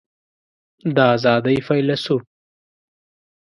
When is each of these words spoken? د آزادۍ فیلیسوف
د 0.95 0.97
آزادۍ 1.13 1.57
فیلیسوف 1.67 2.23